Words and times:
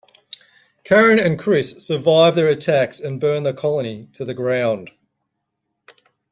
Karen 0.83 1.19
and 1.19 1.37
Chris 1.37 1.75
survive 1.85 2.33
their 2.33 2.47
attacks 2.47 2.99
and 3.01 3.21
burn 3.21 3.43
the 3.43 3.53
Colony 3.53 4.09
to 4.13 4.25
the 4.25 4.33
ground. 4.33 4.89